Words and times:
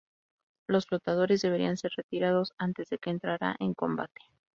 Los 0.67 0.87
flotadores 0.87 1.43
deberían 1.43 1.77
ser 1.77 1.91
retirados 1.95 2.53
antes 2.57 2.89
de 2.89 2.97
que 2.97 3.11
entrara 3.11 3.55
en 3.59 3.75
combate. 3.75 4.19